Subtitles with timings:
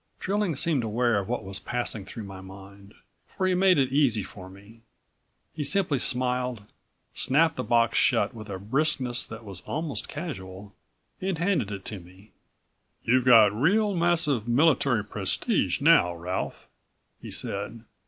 [0.19, 2.95] Trilling seemed aware of what was passing through my mind,
[3.27, 4.81] for he made it easy for me.
[5.53, 6.63] He simply smiled,
[7.13, 10.73] snapped the box shut with a briskness that was almost casual,
[11.21, 12.31] and handed it to me.
[13.03, 16.67] "You've got real massive military prestige now, Ralph,"
[17.21, 17.83] he said.